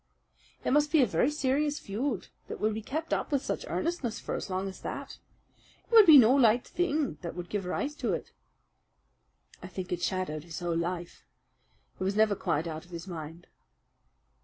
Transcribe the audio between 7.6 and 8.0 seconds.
rise